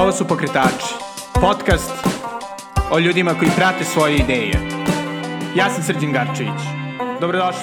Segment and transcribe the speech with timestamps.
[0.00, 0.94] Ovo su Pokretači,
[1.40, 1.90] podcast
[2.90, 4.52] o ljudima koji prate svoje ideje.
[5.56, 6.60] Ja sam Srđan Garčević.
[7.20, 7.62] Dobrodošli.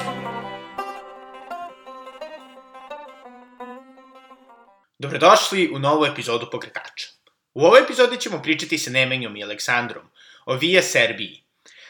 [5.00, 7.07] Dobrodošli u novu epizodu Pokretača.
[7.54, 10.04] U ovoj epizodi ćemo pričati sa Nemenjom i Aleksandrom
[10.45, 11.43] o Via Serbiji,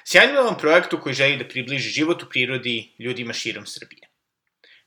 [0.04, 4.09] sjajnom projektu koji želi da približi život u prirodi ljudima širom Srbije.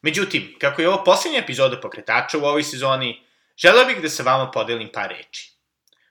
[0.03, 3.30] Međutim, kako je ovo poslednja epizoda Pokretača u ovoj sezoni,
[3.63, 5.53] želeo bih da sa vama podelim par reči.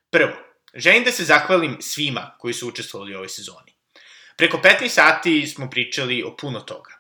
[0.10, 0.32] Prvo,
[0.74, 3.74] želim da se zahvalim svima koji su učestvovali u ovoj sezoni.
[4.38, 6.92] Preko 15 sati smo pričali o puno toga.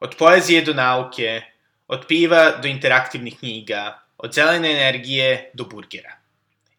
[0.00, 1.42] Od poezije do nauke,
[1.88, 6.16] od piva do interaktivnih knjiga, od zelene energije do burgera.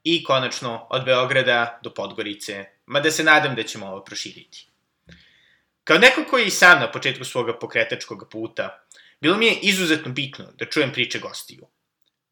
[0.04, 4.68] I konačno, od Beograda do Podgorice, mada se nadam da ćemo ovo proširiti.
[5.84, 8.86] Kao neko koji je i sam na početku svoga pokretačkog puta,
[9.22, 11.68] bilo mi je izuzetno bitno da čujem priče gostiju.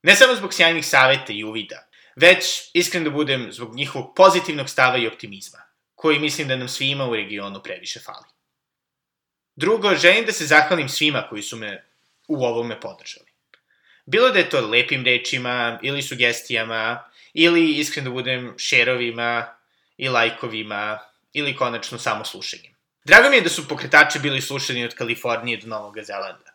[0.03, 4.97] Ne samo zbog sjajnih saveta i uvida, već, iskren da budem, zbog njihovog pozitivnog stava
[4.97, 5.59] i optimizma,
[5.95, 8.27] koji mislim da nam svima u regionu previše fali.
[9.55, 11.85] Drugo, želim da se zahvalim svima koji su me
[12.27, 13.31] u ovome podržali.
[14.05, 19.55] Bilo da je to lepim rečima, ili sugestijama, ili, iskren da budem, šerovima,
[19.97, 20.99] i lajkovima,
[21.33, 22.73] ili konačno samo slušanjem.
[23.05, 26.52] Drago mi je da su pokretači bili slušani od Kalifornije do Novog Zelanda.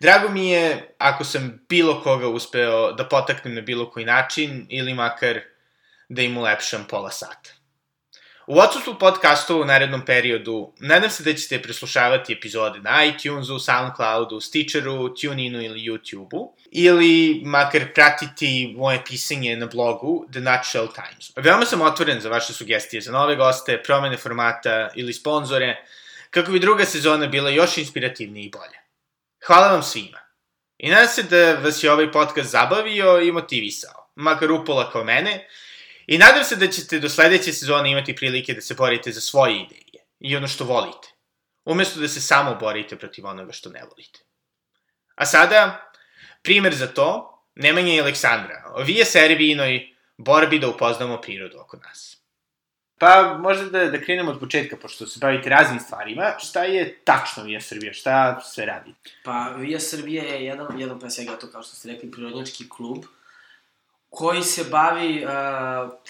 [0.00, 4.94] Drago mi je ako sam bilo koga uspeo da potaknem na bilo koji način ili
[4.94, 5.40] makar
[6.08, 7.50] da im ulepšam pola sata.
[8.46, 14.40] U odsustvu podcastu u narednom periodu nadam se da ćete preslušavati epizode na iTunesu, Soundcloudu,
[14.40, 21.32] Stitcheru, TuneInu ili YouTubeu ili makar pratiti moje pisanje na blogu The Nutshell Times.
[21.36, 25.84] Veoma sam otvoren za vaše sugestije za nove goste, promene formata ili sponzore,
[26.30, 28.85] kako bi druga sezona bila još inspirativnija i bolja.
[29.46, 30.18] Hvala vam svima.
[30.78, 35.48] I nadam se da vas je ovaj podcast zabavio i motivisao, makar upola kao mene,
[36.06, 39.54] i nadam se da ćete do sledeće sezone imati prilike da se borite za svoje
[39.56, 41.08] ideje i ono što volite,
[41.64, 44.20] umesto da se samo borite protiv onoga što ne volite.
[45.14, 45.90] A sada,
[46.42, 52.15] primer za to, Nemanja i Aleksandra, o Vije Serbijinoj borbi da upoznamo prirodu oko nas.
[52.98, 56.32] Pa možda da, da krenemo od početka, pošto se bavite raznim stvarima.
[56.38, 57.92] Šta je tačno Vija Srbija?
[57.92, 58.94] Šta sve radi?
[59.24, 63.04] Pa Vija Srbija je jedan, jedan pre svega to kao što ste rekli, prirodnjački klub
[64.10, 65.30] koji se bavi uh,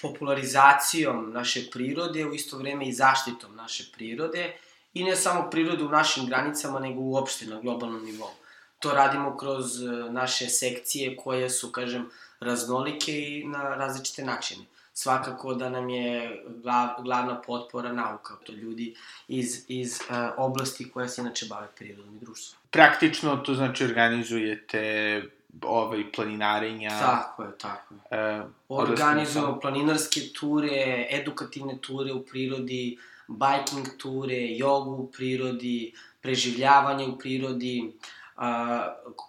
[0.01, 4.53] popularizacijom naše prirode, u isto vreme i zaštitom naše prirode
[4.93, 8.31] i ne samo prirode u našim granicama, nego uopšte na globalnom nivou.
[8.79, 12.09] To radimo kroz uh, naše sekcije koje su, kažem,
[12.39, 14.65] raznolike i na različite načine
[14.97, 18.95] svakako da nam je glav, glavna potpora nauka, to ljudi
[19.27, 22.61] iz, iz uh, oblasti koja se inače bave prirodom i društvom.
[22.71, 25.23] Praktično to znači organizujete
[25.61, 26.89] ovaj, planinarenja.
[26.89, 28.41] Tako je, tako je.
[28.41, 32.97] Uh, Organizujemo planinarske ture, edukativne ture u prirodi,
[33.27, 37.93] biking ture, jogu u prirodi, preživljavanje u prirodi.
[38.37, 38.43] Uh,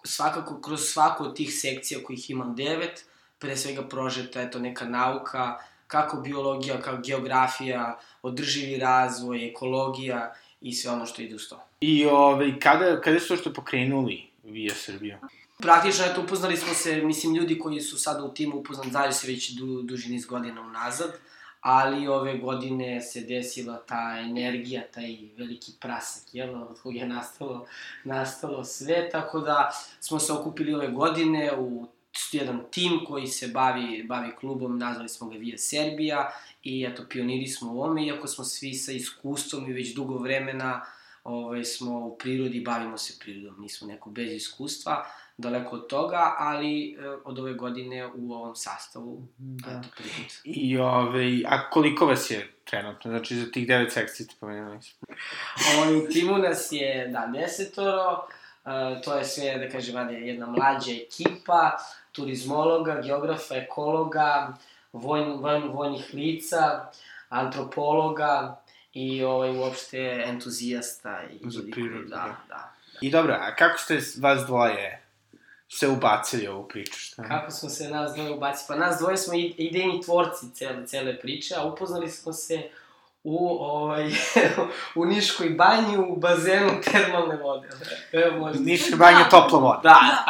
[0.03, 3.05] svakako, kroz svaku od tih sekcija kojih imam devet,
[3.39, 5.57] pre svega prožeta je to neka nauka,
[5.87, 11.63] kako biologija, kako geografija, održivi razvoj, ekologija i sve ono što ide uz to.
[11.81, 15.19] I ove, kada, kada su što pokrenuli Via Srbija?
[15.57, 19.27] Praktično, eto, upoznali smo se, mislim, ljudi koji su sada u timu upoznali, znaju se
[19.27, 21.11] već du, duži niz godina unazad,
[21.61, 27.65] ali ove godine se desila ta energija, taj veliki prasak, jel, od kog je nastalo,
[28.03, 31.87] nastalo sve, tako da smo se okupili ove godine u
[32.31, 36.31] jedan tim koji se bavi, bavi klubom, nazvali smo ga Via Serbija
[36.63, 40.85] i eto, pioniri smo u ovome, iako smo svi sa iskustvom i već dugo vremena
[41.23, 45.05] ovaj, smo u prirodi, bavimo se prirodom, nismo neko bez iskustva,
[45.37, 49.71] daleko od toga, ali eh, od ove godine u ovom sastavu, da.
[49.71, 50.25] eto, prihod.
[50.43, 53.11] I ovaj, a koliko vas je trenutno?
[53.11, 54.79] Znači, za tih devet sekcija ste pomenuli.
[55.77, 58.27] Ovaj, u timu nas je, da, desetoro,
[58.65, 61.77] Uh, to je sve, da kažem, jedna mlađa ekipa,
[62.11, 64.57] turizmologa, geografa, ekologa,
[64.93, 66.91] vojn, vojn, vojnih lica,
[67.29, 68.61] antropologa
[68.93, 71.21] i ovaj, uopšte entuzijasta.
[71.31, 72.35] I Za prirodu, da, da.
[72.47, 72.73] da.
[73.01, 75.03] I dobro, a kako ste vas dvoje
[75.69, 76.99] se ubacili u ovu priču?
[76.99, 77.23] Šta?
[77.23, 78.65] Kako smo se nas dvoje ubacili?
[78.67, 82.69] Pa nas dvoje smo idejni tvorci cele, cele priče, a upoznali smo se
[83.23, 84.11] u, ovaj,
[84.95, 87.69] u Niškoj banji u bazenu termalne vode.
[88.11, 88.63] Evo, možda.
[88.63, 89.29] Niškoj banji da.
[89.29, 89.81] topla voda.
[89.83, 90.25] Da.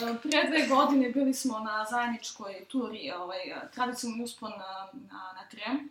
[0.00, 0.14] da.
[0.22, 3.38] Pre dve godine bili smo na zajedničkoj turi, ovaj,
[3.74, 5.90] tradicionalni uspon na, na, na Trem.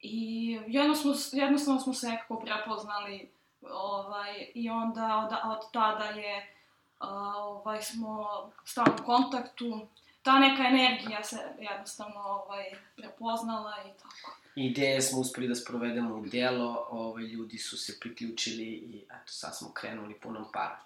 [0.00, 3.28] I jednostavno, jednostavno smo se nekako prepoznali
[3.70, 6.52] ovaj, i onda od, od tada je
[7.00, 8.26] ovaj, smo
[8.64, 9.86] stalno u kontaktu
[10.22, 12.64] ta neka energija se jednostavno ovaj,
[12.96, 14.45] prepoznala i tako.
[14.56, 19.56] Ideje smo uspeli da sprovedemo u delo, ovaj, ljudi su se priključili i eto, sad
[19.56, 20.80] smo krenuli punom para.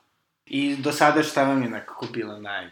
[0.46, 2.70] I do sada šta vam je nekako bilo naj...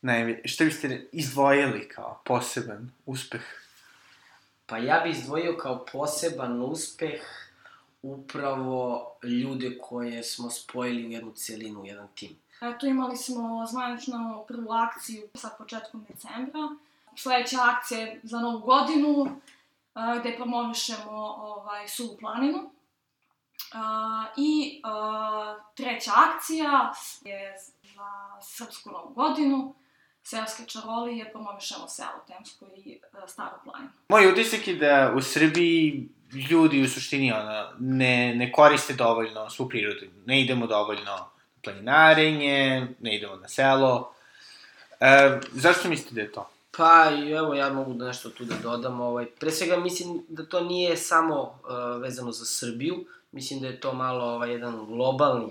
[0.00, 0.40] naj...
[0.44, 3.42] Šta biste izdvojili kao poseban uspeh?
[4.66, 7.20] Pa ja bih izdvojio kao poseban uspeh
[8.02, 12.36] upravo ljude koje smo spojili u jednu celinu, u jedan tim.
[12.60, 16.68] Eto, imali smo zvanično prvu akciju sa početkom decembra.
[17.16, 19.40] Sledeća akcija je za novu godinu,
[19.96, 22.70] a, gde promovišemo ovaj, Suvu planinu.
[23.72, 26.92] A, I a, treća akcija
[27.24, 29.74] je za Srpsku novu godinu.
[30.22, 33.90] Seoske čarolije, promovišemo selo Temsko i a, Staru planinu.
[34.08, 36.08] Moj utisak je da u Srbiji
[36.50, 40.06] ljudi u suštini ono, ne, ne koriste dovoljno svu prirodu.
[40.26, 41.26] Ne idemo dovoljno na
[41.64, 44.12] planinarenje, ne idemo na selo.
[45.00, 46.50] E, zašto mislite da je to?
[46.76, 49.00] Pa, evo, ja mogu da nešto tu da dodam.
[49.00, 53.04] Ovaj, pre svega, mislim da to nije samo uh, vezano za Srbiju.
[53.32, 55.44] Mislim da je to malo ovaj, jedan globalni,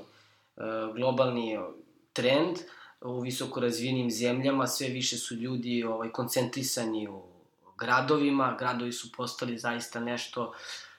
[0.55, 1.59] uh, globalni
[2.13, 2.57] trend.
[3.01, 7.21] U visoko razvijenim zemljama sve više su ljudi ovaj, koncentrisani u
[7.77, 8.55] gradovima.
[8.59, 10.53] Gradovi su postali zaista nešto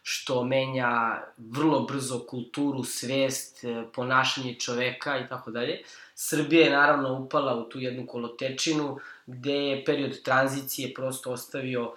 [0.08, 5.82] što menja vrlo brzo kulturu, svest, e, ponašanje čoveka i tako dalje.
[6.14, 11.94] Srbija je naravno upala u tu jednu kolotečinu gde je period tranzicije prosto ostavio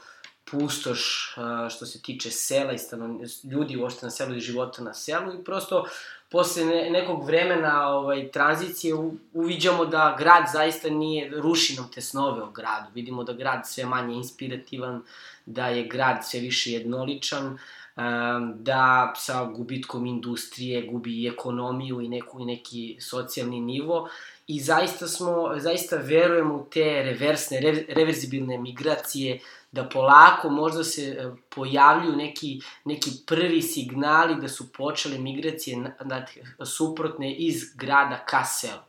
[0.52, 1.36] pustoš
[1.70, 5.44] što se tiče sela i stanovni, ljudi uopšte na selu i života na selu i
[5.44, 5.86] prosto
[6.30, 8.94] posle ne, nekog vremena ovaj, tranzicije
[9.34, 12.88] uviđamo da grad zaista nije, ruši nam te snove o gradu.
[12.94, 15.02] Vidimo da grad sve manje inspirativan,
[15.46, 17.58] da je grad sve više jednoličan,
[18.56, 24.10] da sa gubitkom industrije gubi i ekonomiju i neku, i neki socijalni nivo
[24.50, 29.40] i zaista smo, zaista verujemo u te reversne, re, reverzibilne migracije,
[29.72, 35.94] da polako možda se e, pojavljuju neki, neki prvi signali da su počele migracije na,
[36.06, 38.82] na, suprotne iz grada ka selu.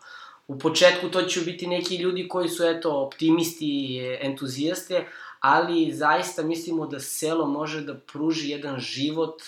[0.49, 5.05] U početku to će biti neki ljudi koji su eto optimisti entuzijaste,
[5.41, 9.43] ali zaista mislimo da selo može da pruži jedan život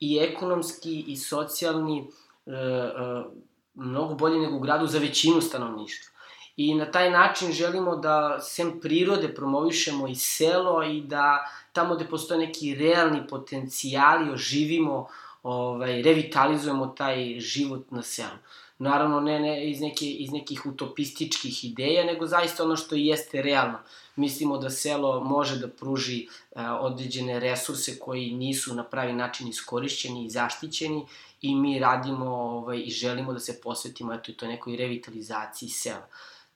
[0.00, 2.10] i ekonomski i socijalni
[2.46, 3.24] e, e,
[3.74, 6.18] mnogo bolje nego u gradu za većinu stanovništva.
[6.56, 12.08] I na taj način želimo da sem prirode promovišemo i selo i da tamo gde
[12.08, 15.06] postoje neki realni potencijali oživimo,
[15.42, 18.38] ovaj, revitalizujemo taj život na selu.
[18.78, 23.78] Naravno, ne, ne iz, neke, iz nekih utopističkih ideja, nego zaista ono što jeste realno.
[24.16, 30.24] Mislimo da selo može da pruži a, određene resurse koji nisu na pravi način iskorišćeni
[30.24, 31.06] i zaštićeni
[31.42, 36.06] i mi radimo ovaj, i želimo da se posvetimo eto, toj nekoj revitalizaciji sela.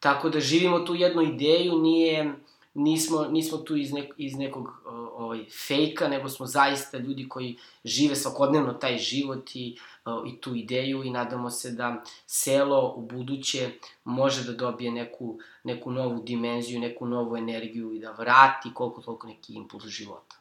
[0.01, 2.35] Tako da živimo tu jednu ideju, nije,
[2.75, 4.69] nismo, nismo tu iz, nek, iz nekog
[5.17, 9.79] ovaj, fejka, nego smo zaista ljudi koji žive svakodnevno taj život i,
[10.26, 13.70] i tu ideju i nadamo se da selo u buduće
[14.05, 19.26] može da dobije neku, neku novu dimenziju, neku novu energiju i da vrati koliko toliko
[19.26, 20.37] neki impuls života.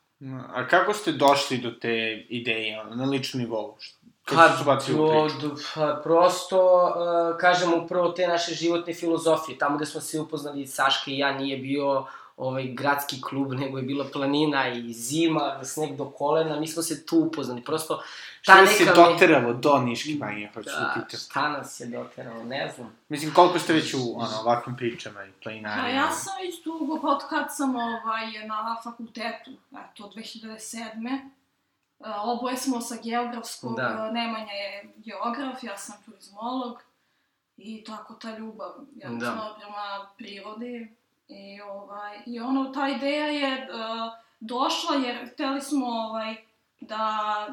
[0.54, 3.78] A kako ste došli do te ideje, na ličnom nivou?
[4.26, 4.48] Pa,
[4.88, 10.20] do, do, pa, prosto, uh, kažemo, upravo te naše životne filozofije, tamo gde smo se
[10.20, 12.06] upoznali, Saška i ja, nije bio
[12.42, 17.06] ovaj gradski klub, nego je bila planina i zima, sneg do kolena, mi smo se
[17.06, 17.98] tu upoznali, prosto...
[18.46, 21.20] Ta Što neka se doteralo do Niški banje, hoću da, da pitam.
[21.20, 22.98] šta nas je doteralo, ne znam.
[23.10, 25.84] Mislim, koliko ste već u ono, ovakvim pričama i planinarima?
[25.84, 31.30] Pa ja sam već dugo, od kad sam ovaj, na fakultetu, eto, 2007.
[32.24, 34.12] Oboje smo sa geografskog, da.
[34.12, 36.82] Nemanja je geograf, ja sam turizmolog.
[37.58, 39.56] I tako ta ljubav, jednostavno da.
[39.60, 41.01] prema prirodi.
[41.32, 46.36] I, ovaj, I ono, ta ideja je uh, došla jer hteli smo ovaj,
[46.80, 47.48] da,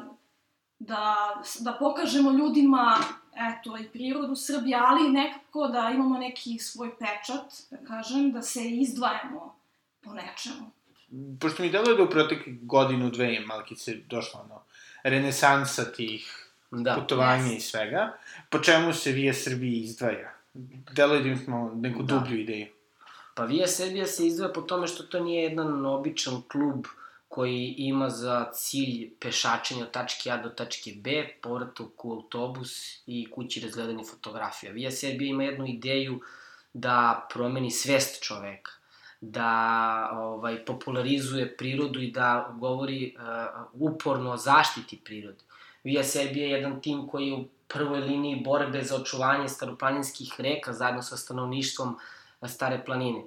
[0.79, 1.15] da,
[1.59, 2.97] da pokažemo ljudima
[3.33, 8.69] eto, i prirodu Srbije, ali nekako da imamo neki svoj pečat, da kažem, da se
[8.69, 9.55] izdvajamo
[10.03, 10.71] po nečemu
[11.39, 14.61] pošto mi deluje da u proteklih godinu, dve je Malkice došla ono,
[15.03, 16.95] renesansa tih da.
[16.95, 17.57] putovanja yes.
[17.57, 18.17] i svega,
[18.49, 20.33] po čemu se Vija Srbije izdvaja?
[20.91, 22.15] Deluje da imamo neku da.
[22.15, 22.67] dublju ideju.
[23.39, 26.85] Pa Vija Srbija se izdvaja po tome što to nije jedan običan klub
[27.27, 32.71] koji ima za cilj pešačenje od tačke A do tačke B, povratak u autobus
[33.05, 34.71] i kući razgledanje fotografija.
[34.71, 36.19] Vija Srbija ima jednu ideju
[36.73, 38.71] da promeni svest čoveka
[39.21, 45.43] da ovaj, popularizuje prirodu i da govori uh, uporno o zaštiti prirode.
[45.83, 50.73] Via Serbia je jedan tim koji je u prvoj liniji borbe za očuvanje staroplaninskih reka
[50.73, 51.97] zajedno sa stanovništvom
[52.47, 53.23] Stare planine.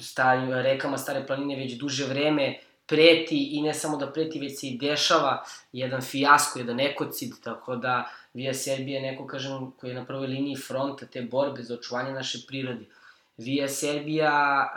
[0.00, 4.66] starim rekama Stare planine već duže vreme preti i ne samo da preti, već se
[4.66, 9.94] i dešava jedan fijasko, jedan ekocid, tako da Via Serbija je neko, kažem, koji je
[9.94, 12.84] na prvoj liniji fronta te borbe za očuvanje naše prirode.
[13.36, 14.68] Via Serbija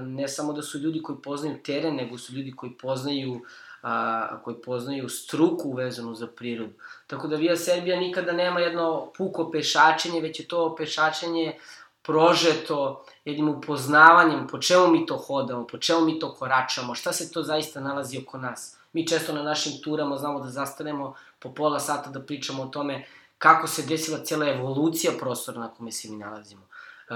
[0.00, 3.40] ne samo da su ljudi koji poznaju teren, nego su ljudi koji poznaju
[3.82, 6.72] a, koji poznaju struku vezanu za prirodu.
[7.06, 11.58] Tako da Via Serbija nikada nema jedno puko pešačenje, već je to pešačenje
[12.04, 17.32] prožeto jednim upoznavanjem po čemu mi to hodamo, po čemu mi to koračamo, šta se
[17.32, 18.76] to zaista nalazi oko nas.
[18.92, 23.04] Mi često na našim turama znamo da zastanemo po pola sata da pričamo o tome
[23.38, 26.62] kako se desila cijela evolucija prostora na kome se mi nalazimo.
[26.62, 27.14] E,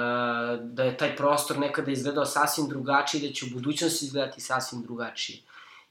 [0.62, 5.38] da je taj prostor nekada izgledao sasvim drugačije, da će u budućnosti izgledati sasvim drugačije.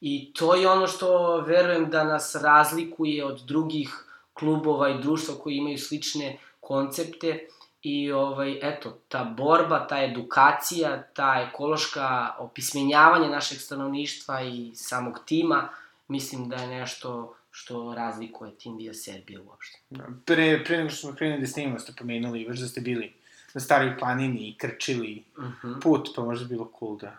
[0.01, 5.55] I to je ono što verujem da nas razlikuje od drugih klubova i društva koji
[5.55, 7.47] imaju slične koncepte
[7.87, 15.69] i ovaj, eto, ta borba, ta edukacija, ta ekološka opismenjavanje našeg stanovništva i samog tima,
[16.07, 19.79] mislim da je nešto što razlikuje tim Via Serbije uopšte.
[20.25, 23.13] Pre, pre nego što smo krenuli da snimamo, ste pomenuli, već da ste bili
[23.53, 25.67] na staroj planini i krčili uh mhm.
[25.67, 25.81] -huh.
[25.81, 27.15] put, pa možda bilo cool da...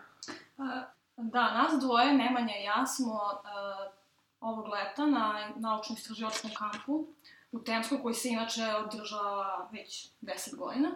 [1.17, 3.91] Da, nas dvoje, Nemanja i ja, smo uh,
[4.39, 7.07] ovog leta na naučno-istraživačkom kampu
[7.51, 7.59] u
[8.03, 10.89] koji se inače održava već 10 godina,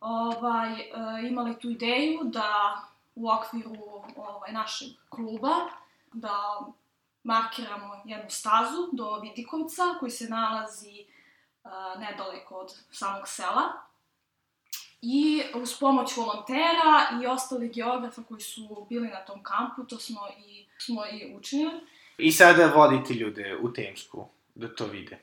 [0.00, 2.80] ovaj, uh, imali tu ideju da
[3.14, 3.76] u okviru
[4.16, 5.54] ovaj, našeg kluba
[6.12, 6.60] da
[7.22, 11.04] markiramo jednu stazu do Vidikovca koji se nalazi
[11.64, 13.62] uh, nedaleko od samog sela
[15.02, 20.20] i uz pomoć volontera i ostalih geografa koji su bili na tom kampu, to smo
[20.46, 21.80] i, smo i učinili.
[22.18, 25.18] I sada vodite ljude u Temsku da to vide.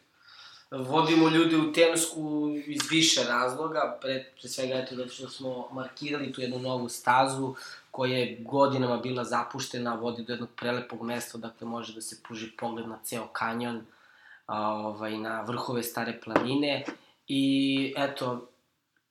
[0.72, 6.34] Vodimo ljude u Temsku iz više razloga, pre, pre svega eto da što smo markirali
[6.34, 7.56] tu jednu novu stazu
[7.92, 12.52] koja je godinama bila zapuštena, vodi do jednog prelepog mesta, dakle može da se pruži
[12.58, 13.86] pogled na ceo kanjon,
[14.46, 16.86] a, ovaj, na vrhove stare planine
[17.28, 18.48] i eto,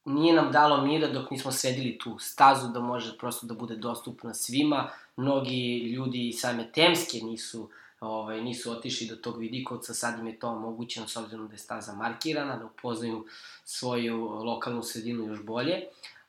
[0.05, 4.35] nije nam dalo mira dok nismo sredili tu stazu da može prosto da bude dostupna
[4.35, 4.91] svima.
[5.17, 7.71] Mnogi ljudi same Temske nisu
[8.07, 11.59] ovaj, nisu otišli do tog vidikovca, sad im je to omogućeno s obzirom da je
[11.59, 13.27] staza markirana, da upoznaju
[13.65, 15.83] svoju lokalnu sredinu još bolje.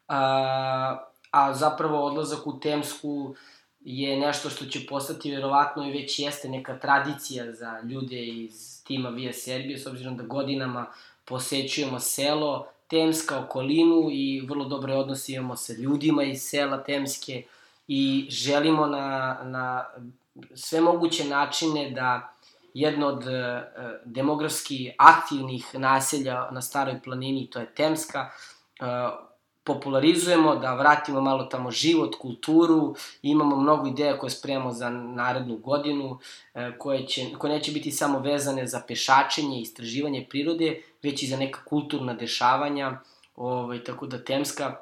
[0.08, 3.36] A, a zapravo odlazak u Temsku
[3.80, 9.10] je nešto što će postati verovatno i već jeste neka tradicija za ljude iz tima
[9.10, 10.86] Via Serbije, s obzirom da godinama
[11.26, 17.44] posećujemo selo, Temska okolinu i vrlo dobre odnose imamo sa ljudima iz sela Temske
[17.88, 19.86] i želimo na, na
[20.56, 22.34] sve moguće načine da
[22.74, 23.32] jedno od uh,
[24.06, 28.30] demografski aktivnih naselja na staroj planini, to je Temska,
[28.82, 29.28] uh,
[29.68, 36.20] popularizujemo, da vratimo malo tamo život, kulturu, imamo mnogo ideja koje spremamo za narednu godinu,
[36.54, 41.28] e, koje, će, koje neće biti samo vezane za pešačenje i istraživanje prirode, već i
[41.28, 43.00] za neka kulturna dešavanja,
[43.36, 44.76] ovaj, tako da Temska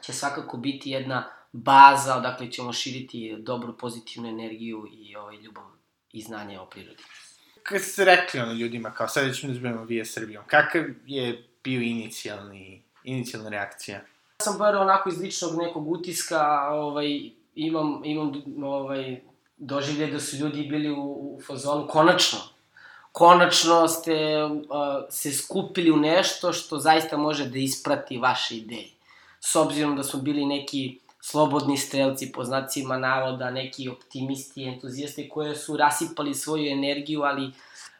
[0.00, 1.24] će svakako biti jedna
[1.54, 5.64] baza odakle ćemo širiti dobru pozitivnu energiju i ovaj, ljubav
[6.12, 7.02] i znanje o prirodi.
[7.62, 11.80] Kad ste rekli ono ljudima, kao sad ćemo da zbavimo Via Srbijom, kakav je bio
[11.80, 14.00] inicijalni, inicijalna reakcija?
[14.42, 18.32] sam bar onako iz ličnog nekog utiska, ovaj, imam, imam
[18.64, 19.20] ovaj,
[19.56, 22.38] doživlje da su ljudi bili u, u fazonu konačno.
[23.12, 24.60] Konačno ste uh,
[25.10, 28.88] se skupili u nešto što zaista može da isprati vaše ideje.
[29.40, 35.56] S obzirom da smo bili neki slobodni strelci, po znacima navoda, neki optimisti, entuzijasti koje
[35.56, 37.52] su rasipali svoju energiju, ali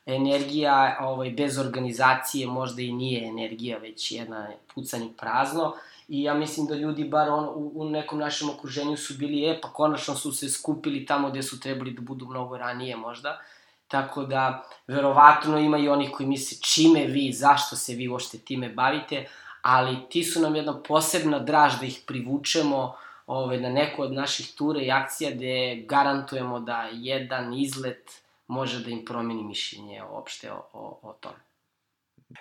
[0.06, 5.74] energija ovaj, bez organizacije možda i nije energija, već jedna pucanje prazno.
[6.08, 9.60] I ja mislim da ljudi, bar on, u, u nekom našem okruženju su bili, e,
[9.60, 13.40] pa konačno su se skupili tamo gde su trebali da budu mnogo ranije možda.
[13.88, 18.68] Tako da, verovatno ima i onih koji misle čime vi, zašto se vi uopšte time
[18.68, 19.26] bavite,
[19.62, 22.94] ali ti su nam jedna posebna draž da ih privučemo
[23.26, 28.90] ove, na neku od naših tura i akcija gde garantujemo da jedan izlet može da
[28.90, 31.40] im promeni mišljenje uopšte o, o, o tome.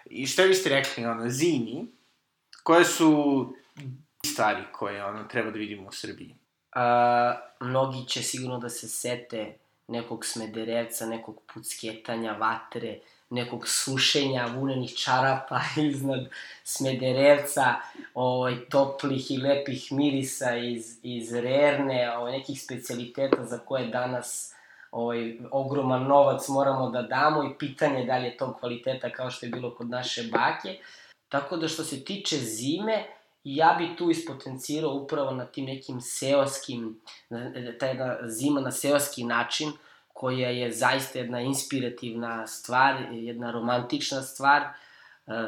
[0.05, 1.87] I što vi ste rekli, ono, zimi,
[2.63, 3.53] Koje su
[4.25, 6.35] stvari koje ono, treba da vidimo u Srbiji?
[6.71, 12.99] A, mnogi će sigurno da se sete nekog smederevca, nekog pucketanja, vatre,
[13.33, 15.61] nekog sušenja vunenih čarapa
[15.91, 16.29] iznad
[16.63, 17.75] smederevca,
[18.13, 24.53] ovaj, toplih i lepih mirisa iz, iz rerne, ovaj, nekih specialiteta za koje danas
[24.91, 29.45] ovaj, ogroman novac moramo da damo i pitanje da li je tog kvaliteta kao što
[29.45, 30.77] je bilo kod naše bake.
[31.29, 33.03] Tako da što se tiče zime,
[33.43, 37.01] ja bi tu ispotencirao upravo na tim nekim seoskim,
[37.79, 39.71] ta jedna zima na seoski način,
[40.13, 44.69] koja je zaista jedna inspirativna stvar, jedna romantična stvar e,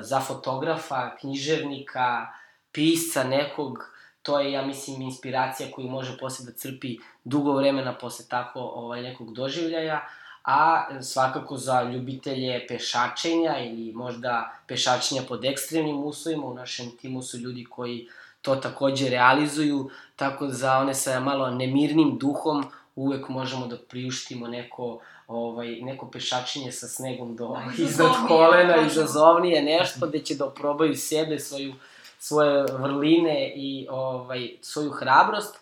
[0.01, 2.27] za fotografa, književnika,
[2.71, 8.25] pisca nekog, to je, ja mislim, inspiracija koju može posle da crpi dugo vremena posle
[8.29, 10.07] tako ovaj, nekog doživljaja,
[10.43, 17.37] a svakako za ljubitelje pešačenja ili možda pešačenja pod ekstremnim uslovima, u našem timu su
[17.37, 18.07] ljudi koji
[18.41, 24.99] to takođe realizuju, tako za one sa malo nemirnim duhom uvek možemo da priuštimo neko
[25.27, 30.95] ovaj, neko pešačenje sa snegom do da, iznad kolena, izazovnije nešto gde će da oprobaju
[30.95, 31.73] sebe, svoju,
[32.19, 35.55] svoje vrline i ovaj, svoju hrabrost,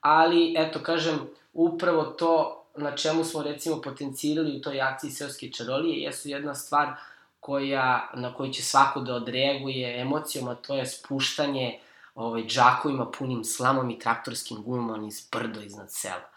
[0.00, 1.18] ali eto kažem,
[1.52, 6.88] upravo to na čemu smo recimo potencirali u toj akciji Seoske čarolije jesu jedna stvar
[7.40, 11.80] koja, na koju će svako da odreaguje emocijama, to je spuštanje
[12.14, 16.35] ovaj, džakovima punim slamom i traktorskim gumama niz brdo iznad sela.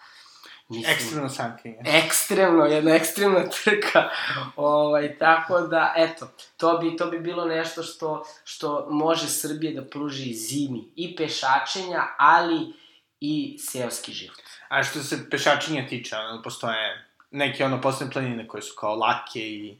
[0.70, 1.78] Mislim, ekstremno sankenje.
[1.86, 4.10] Ekstremno, jedna ekstremna trka.
[4.56, 9.90] ovaj, tako da, eto, to bi, to bi bilo nešto što, što može Srbije da
[9.90, 10.92] pruži zimi.
[10.96, 12.74] I pešačenja, ali
[13.20, 14.38] i seoski život.
[14.68, 19.40] A što se pešačenja tiče, ono, postoje neke ono posebne planine koje su kao lake
[19.40, 19.78] i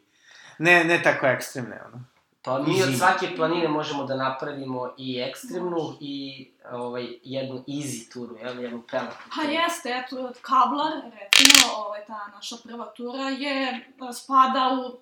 [0.58, 2.04] ne, ne tako ekstremne, ono.
[2.42, 8.36] Pa mi od svake planine možemo da napravimo i ekstremnu i ovaj, jednu easy turu,
[8.36, 9.18] jel, jednu pelatu.
[9.36, 15.00] Pa jeste, eto, Kablar, recimo, ovaj, ta naša prva tura je, spada u,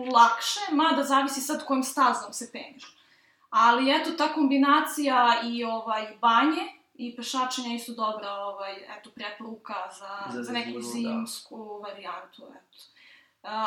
[0.00, 2.96] u lakše, mada zavisi sad kojim stazom se penješ.
[3.50, 6.62] Ali eto, ta kombinacija i ovaj, banje
[6.94, 10.82] i pešačenja isu dobra, ovaj, eto, preporuka za, za, za neku da.
[10.82, 11.88] zimsku da.
[11.88, 12.91] varijantu, eto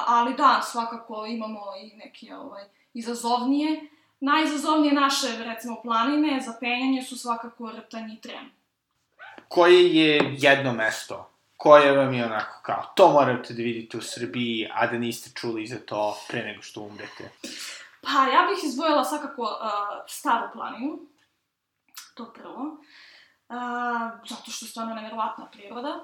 [0.07, 2.63] ali da, svakako imamo i neke ovaj,
[2.93, 3.89] izazovnije.
[4.19, 8.51] Najizazovnije naše, recimo, planine za penjanje su svakako Rtanj i Trem.
[9.47, 14.69] Koje je jedno mesto koje vam je onako kao, to morate da vidite u Srbiji,
[14.73, 17.31] a da niste čuli za to pre nego što umrete?
[18.01, 19.49] Pa, ja bih izdvojila svakako uh,
[20.07, 20.99] Staru planinu,
[22.13, 22.61] to prvo,
[23.49, 23.55] uh,
[24.29, 25.95] zato što je stvarno nevjerovatna priroda.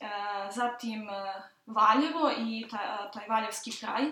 [0.00, 1.42] Uh, zatim, uh,
[1.74, 4.02] Valjevo i taj, taj Valjevski kraj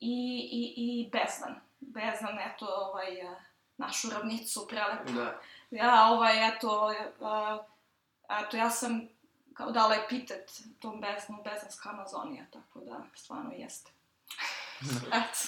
[0.00, 1.60] i, i, i Bezdan.
[1.80, 3.06] Bezdan, eto, ovaj,
[3.76, 5.12] našu ravnicu prelepo.
[5.12, 5.40] Da.
[5.70, 6.94] Ja, ovaj, eto,
[8.42, 9.08] eto, ja sam
[9.54, 13.90] kao dala epitet tom Bezdanu, Bezdanska Amazonija, tako da, stvarno jeste.
[15.20, 15.38] eto.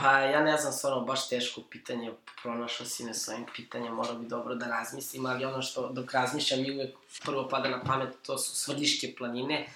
[0.00, 4.14] Pa ja ne znam, stvarno baš teško pitanje, pronašao si me s ovim pitanjem, morao
[4.14, 8.22] bi dobro da razmislim, ali ono što dok razmišljam mi uvek prvo pada na pamet,
[8.22, 9.66] to su Svrljiške planine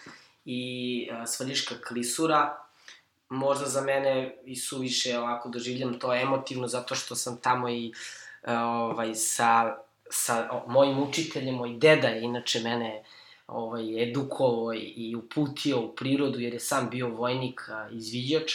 [0.50, 2.58] i uh, Svrljiška klisura,
[3.28, 7.92] možda za mene i suviše ovako doživljam to emotivno zato što sam tamo i
[8.42, 9.76] uh, ovaj, sa,
[10.10, 13.04] sa o, mojim učiteljem, moj deda je inače mene
[13.46, 18.52] ovaj, edukovao i uputio u prirodu jer je sam bio vojnik, uh, izviđač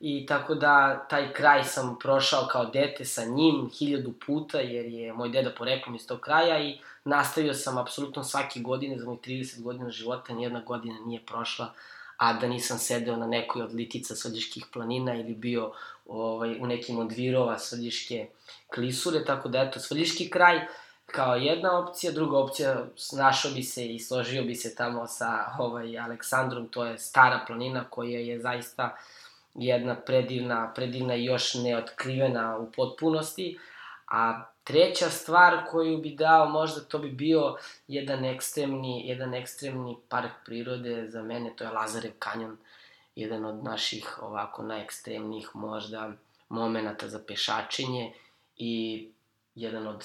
[0.00, 5.12] i tako da taj kraj sam prošao kao dete sa njim hiljadu puta jer je
[5.12, 9.62] moj deda poreklom iz tog kraja i nastavio sam apsolutno svake godine za moj 30
[9.62, 11.72] godina života, nijedna godina nije prošla
[12.20, 15.72] a da nisam sedeo na nekoj od litica Srđiških planina ili bio
[16.06, 18.26] ovaj, u nekim od virova Srđiške
[18.74, 20.60] klisure, tako da eto, Srđiški kraj
[21.06, 25.98] kao jedna opcija, druga opcija, našao bi se i složio bi se tamo sa ovaj,
[25.98, 28.96] Aleksandrom, to je stara planina koja je zaista
[29.54, 33.58] jedna predivna, predivna i još neotkrivena u potpunosti,
[34.06, 37.56] a Treća stvar koju bi dao, možda to bi bio
[37.88, 42.56] jedan ekstremni, jedan ekstremni park prirode za mene, to je Lazarev kanjon,
[43.16, 46.12] jedan od naših ovako najekstremnijih možda
[46.48, 48.12] momenata za pešačenje
[48.56, 49.08] i
[49.54, 50.04] jedan od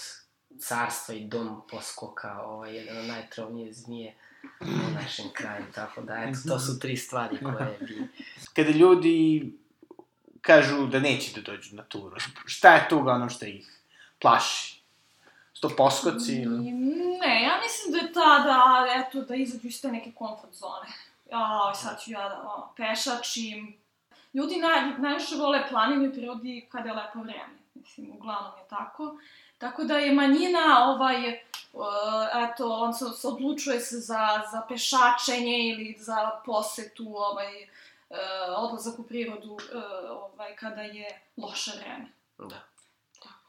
[0.60, 4.16] carstva i dom poskoka, ovaj, jedan od najtrovnije zmije
[4.62, 8.08] u našem kraju, tako da, eto, to su tri stvari koje bi...
[8.54, 9.52] Kada ljudi
[10.42, 13.82] kažu da neće da dođu na turu, šta je to ono što ih
[14.22, 14.82] plaši?
[15.54, 16.72] Sto poskoci ili?
[17.22, 20.88] Ne, ja mislim da je ta da, eto, da izađu iz te neke komfort zone.
[21.32, 23.78] Ja, sad ću ja da o, pešačim.
[24.34, 27.56] Ljudi naj, najviše vole planinu i prirodi kada je lepo vreme.
[27.74, 29.18] Mislim, uglavnom je tako.
[29.58, 31.40] Tako da je manjina, ovaj,
[32.56, 37.63] eto, on se, se odlučuje se za, za pešačenje ili za posetu, ovaj,
[38.10, 38.18] uh,
[38.58, 39.60] odlazak u prirodu, uh,
[40.10, 42.08] ovaj, kada je loše vreme.
[42.38, 42.62] Da.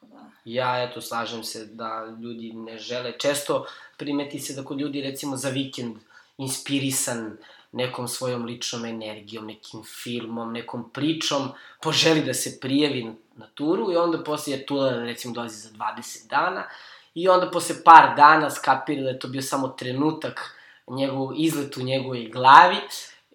[0.01, 0.31] Da.
[0.45, 3.19] Ja, eto, slažem se da ljudi ne žele.
[3.19, 3.67] Često
[3.97, 5.97] primeti se da kod ljudi, recimo, za vikend
[6.39, 7.37] inspirisan
[7.73, 11.49] nekom svojom ličnom energijom, nekim filmom, nekom pričom,
[11.83, 15.71] poželi da se prijavi na, na turu i onda posle je tula, recimo, dolazi za
[15.71, 16.69] 20 dana
[17.17, 20.57] i onda posle par dana skapira da je to bio samo trenutak
[20.91, 22.77] njegov izlet u njegovoj glavi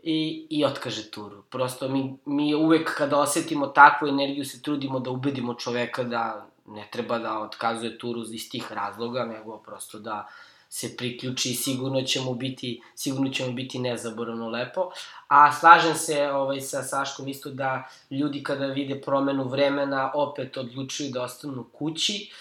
[0.04, 1.42] i, i otkaže turu.
[1.50, 6.88] Prosto mi, mi uvek kada osetimo takvu energiju se trudimo da ubedimo čoveka da ne
[6.92, 10.28] treba da otkazuje turu iz tih razloga, nego prosto da
[10.70, 14.92] se priključi i sigurno će mu biti, sigurno će mu biti nezaboravno lepo.
[15.28, 21.10] A slažem se ovaj, sa Saškom isto da ljudi kada vide promenu vremena opet odlučuju
[21.12, 22.32] da ostanu kući,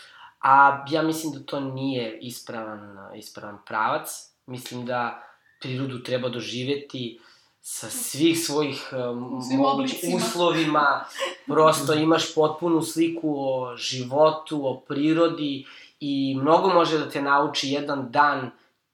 [0.40, 4.08] a ja mislim da to nije ispravan, ispravan pravac.
[4.46, 5.22] Mislim da
[5.60, 7.20] prirodu treba doživeti
[7.60, 11.04] sa svih svojih um, mogućih uslovima,
[11.46, 15.66] prosto imaš potpunu sliku o životu, o prirodi
[16.00, 18.50] i mnogo može da te nauči jedan dan,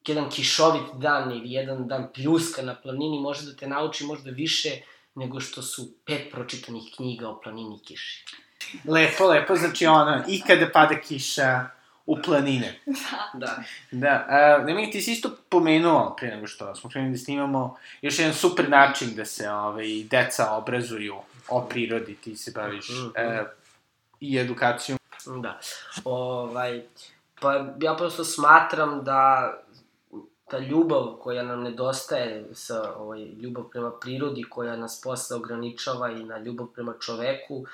[0.06, 4.70] jedan kišovit dan ili jedan dan pljuska na planini, može da te nauči možda više
[5.14, 8.24] nego što su pet pročitanih knjiga o planini kiši.
[8.84, 11.66] Lepo, lepo, znači ono, i kada pada kiša,
[12.06, 12.80] u planine.
[13.34, 13.62] Da.
[13.90, 18.18] Da, a, Nemanja, ti si isto pomenuo, pre nego što smo krenuli da snimamo, još
[18.18, 21.16] jedan super način da se ovaj, deca obrazuju
[21.48, 23.12] o prirodi, ti se baviš mm -hmm.
[23.16, 23.44] e,
[24.20, 24.98] i edukacijom.
[25.42, 25.60] Da.
[26.04, 26.82] Ovaj,
[27.40, 29.52] pa ja prosto smatram da
[30.50, 36.24] ta ljubav koja nam nedostaje sa ovaj, ljubav prema prirodi koja nas posle ograničava i
[36.24, 37.66] na ljubav prema čoveku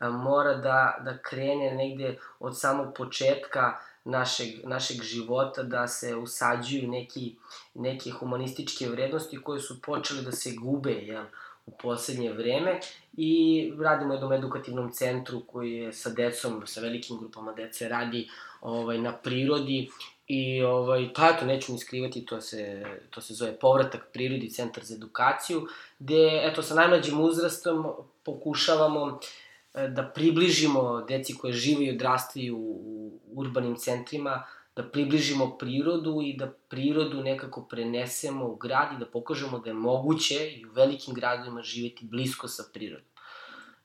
[0.00, 7.34] mora da, da krene negde od samog početka našeg, našeg života, da se usađuju neki,
[7.74, 11.24] neke humanističke vrednosti koje su počele da se gube, jel,
[11.66, 12.80] u poslednje vreme.
[13.16, 18.28] I radimo jednom edukativnom centru koji je sa decom, sa velikim grupama dece radi
[18.60, 19.90] ovaj, na prirodi.
[20.26, 24.84] I ovaj, pa eto, neću ni skrivati, to se, to se zove Povratak prirodi, centar
[24.84, 25.66] za edukaciju,
[25.98, 27.86] gde, eto, sa najmlađim uzrastom
[28.24, 34.42] pokušavamo E, da približimo deci koje žive i odrastaju u urbanim centrima,
[34.76, 39.74] da približimo prirodu i da prirodu nekako prenesemo u grad i da pokažemo da je
[39.74, 43.06] moguće i u velikim gradovima živeti blisko sa prirodom.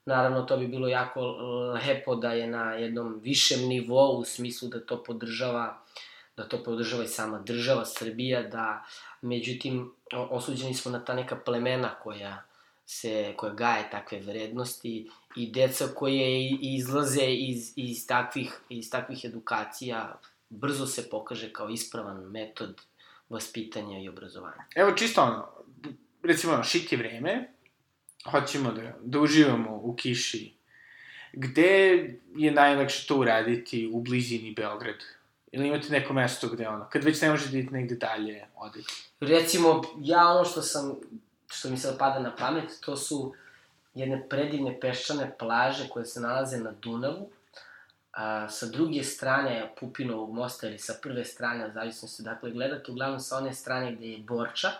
[0.06, 1.20] Naravno, to bi bilo jako
[1.86, 5.84] lepo da je na jednom višem nivou u smislu da to podržava
[6.36, 8.84] da to podržava i sama država Srbija, da
[9.22, 9.92] međutim
[10.30, 12.42] osuđeni smo na ta neka plemena koja
[12.86, 20.20] se, koja gaje takve vrednosti i deca koje izlaze iz, iz, takvih, iz takvih edukacija
[20.48, 22.80] brzo se pokaže kao ispravan metod
[23.28, 24.64] vaspitanja i obrazovanja.
[24.74, 25.48] Evo čisto ono,
[26.22, 27.52] recimo šik je vreme,
[28.30, 30.54] hoćemo da, da uživamo u kiši.
[31.32, 31.70] Gde
[32.36, 35.04] je najlakše to uraditi u blizini Beograda?
[35.52, 38.92] Ili imate neko mesto gde ono, kad već ne možete da idete negde dalje, odete?
[39.20, 40.96] Recimo, ja ono što sam
[41.54, 43.34] što mi sad pada na pamet, to su
[43.94, 47.30] jedne predivne peščane plaže koje se nalaze na Dunavu,
[48.12, 53.20] a, sa druge strane Pupinovog mosta ili sa prve strane, zavisno se dakle gledate, uglavnom
[53.20, 54.70] sa one strane gde je Borča,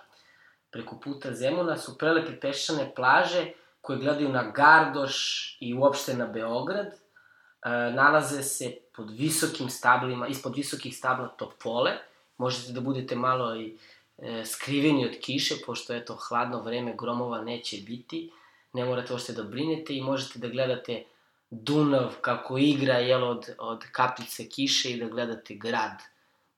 [0.70, 5.16] preko puta Zemuna, su prelepe peščane plaže koje gledaju na Gardoš
[5.60, 6.86] i uopšte na Beograd.
[6.86, 11.92] E, nalaze se pod visokim stablima, ispod visokih stabla Topole.
[12.38, 13.76] Možete da budete malo i
[14.18, 18.30] e, skriveni od kiše, pošto eto, hladno vreme gromova neće biti,
[18.72, 21.04] ne morate uopšte da brinete i možete da gledate
[21.50, 26.02] Dunav kako igra jel, od, od kapljice kiše i da gledate grad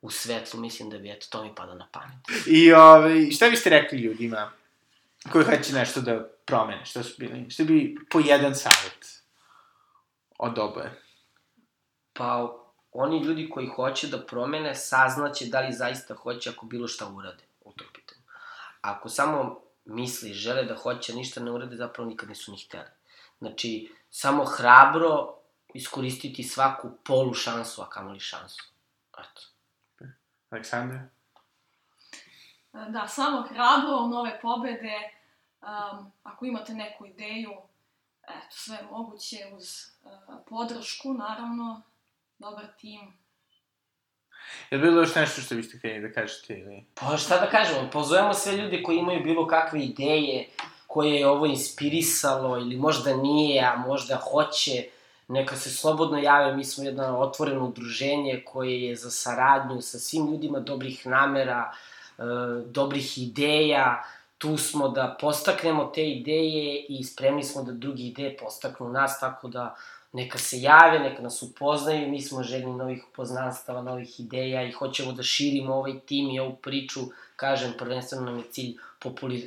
[0.02, 2.46] u svetlu, mislim da bi, eto, to mi pada na pamet.
[2.46, 4.50] I ove, šta biste rekli ljudima
[5.32, 9.22] koji hoće nešto da promene, šta su bili, šta bi po jedan savjet
[10.38, 11.02] od oboje?
[12.12, 12.56] Pa,
[12.98, 17.44] oni ljudi koji hoće da promene saznaće da li zaista hoće ako bilo šta urade
[17.64, 18.22] u tom pitanju.
[18.80, 22.90] Ako samo misli, žele da hoće, ništa ne urade, zapravo nikad nisu ni hteli.
[23.38, 25.35] Znači, samo hrabro
[25.74, 28.64] iskoristiti svaku polu šansu, a kamoli šansu.
[29.18, 29.42] Eto.
[30.50, 31.09] Aleksandra?
[32.72, 35.12] Da, samo hrabro, nove pobede.
[35.61, 37.52] Um, ako imate neku ideju,
[38.22, 39.64] eto, sve moguće uz
[40.02, 41.82] uh, podršku, naravno,
[42.38, 43.01] dobar tim,
[44.70, 46.85] Je bilo još nešto što biste htjeli da kažete ili...
[46.94, 50.49] Pa šta da kažemo, pozovemo sve ljude koji imaju bilo kakve ideje,
[50.87, 54.85] koje je ovo inspirisalo ili možda nije, a možda hoće,
[55.29, 60.27] neka se slobodno jave, mi smo jedno otvoreno udruženje koje je za saradnju sa svim
[60.27, 61.72] ljudima dobrih namera,
[62.18, 62.22] e,
[62.66, 64.05] dobrih ideja,
[64.38, 69.49] tu smo da postaknemo te ideje i spremni smo da drugi ideje postaknu nas, tako
[69.49, 69.77] da
[70.12, 75.12] neka se jave, neka nas upoznaju, mi smo željni novih upoznanstava, novih ideja i hoćemo
[75.12, 77.00] da širimo ovaj tim i ovu priču,
[77.36, 78.76] kažem, prvenstveno nam je cilj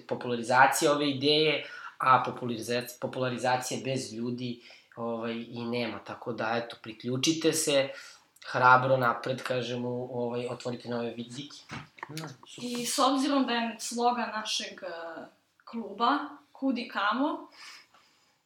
[0.07, 1.63] popularizacija ove ideje,
[1.97, 4.61] a popularizacija, popularizacija bez ljudi
[4.95, 7.89] ovaj, i nema, tako da, eto, priključite se,
[8.51, 11.57] hrabro napred, kažemo, ovaj, otvorite nove vidike.
[12.09, 15.23] No, I s obzirom da je sloga našeg uh,
[15.65, 16.17] kluba,
[16.51, 17.47] kudi kamo,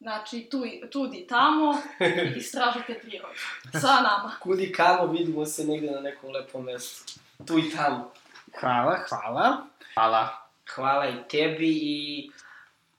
[0.04, 1.78] Znači, tu, tudi tamo,
[2.38, 3.34] istražite prirodu.
[3.72, 4.36] Sa nama.
[4.40, 7.14] Kudi kamo, vidimo se negde na nekom lepom mestu.
[7.48, 8.14] Tu i tamo.
[8.60, 9.68] Hvala, hvala.
[9.94, 10.48] Hvala.
[10.76, 12.32] Hvala i tebi i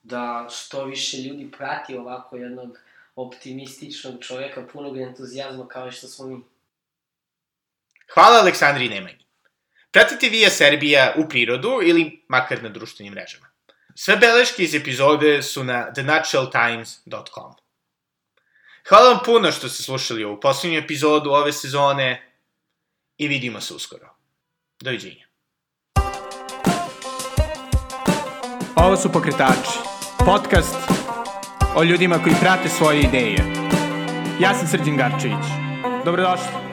[0.02, 2.78] da što više ljudi prati ovako jednog
[3.16, 6.40] optimističnog čoveka, punog entuzijazma kao što smo mi.
[8.14, 9.24] Hvala Aleksandri Nemanji.
[9.90, 13.53] Pratite Via Serbija u prirodu ili makar na društvenim mrežama.
[13.94, 17.52] Sve beleške iz epizode su na thenaturaltimes.com.
[18.88, 22.32] Hvala vam puno što ste slušali ovu poslednju epizodu ove sezone
[23.18, 24.14] i vidimo se uskoro.
[24.80, 25.26] Doviđenja.
[28.76, 29.78] Ovo su Pokretači,
[30.18, 30.76] podcast
[31.76, 33.38] o ljudima koji prate svoje ideje.
[34.40, 35.44] Ja sam Srđan Garčević.
[36.04, 36.63] Dobrodošli.